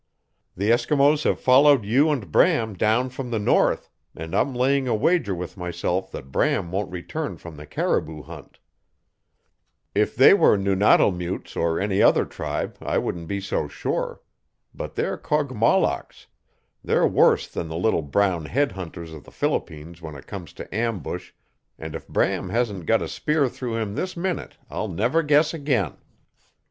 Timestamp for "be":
13.27-13.39